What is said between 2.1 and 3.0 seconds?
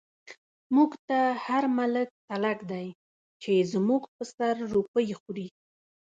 تلک دی،